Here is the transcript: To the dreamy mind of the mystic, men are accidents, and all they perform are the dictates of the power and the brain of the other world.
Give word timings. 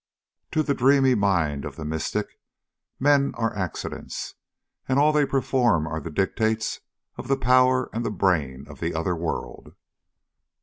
To 0.53 0.63
the 0.63 0.73
dreamy 0.73 1.13
mind 1.13 1.63
of 1.63 1.75
the 1.75 1.85
mystic, 1.85 2.39
men 2.99 3.35
are 3.35 3.55
accidents, 3.55 4.33
and 4.89 4.97
all 4.97 5.13
they 5.13 5.27
perform 5.27 5.85
are 5.85 5.99
the 5.99 6.09
dictates 6.09 6.79
of 7.17 7.27
the 7.27 7.37
power 7.37 7.87
and 7.93 8.03
the 8.03 8.09
brain 8.09 8.65
of 8.67 8.79
the 8.79 8.95
other 8.95 9.15
world. 9.15 9.75